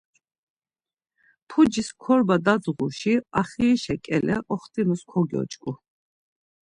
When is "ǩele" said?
4.05-4.37